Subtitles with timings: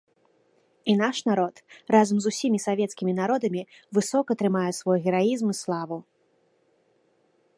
[0.91, 1.55] І наш народ,
[1.95, 3.61] разам з усімі савецкімі народамі,
[3.97, 5.97] высока трымае свой гераізм і славу.